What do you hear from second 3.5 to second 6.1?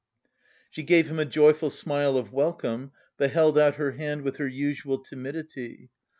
out her hand with her usual timidity.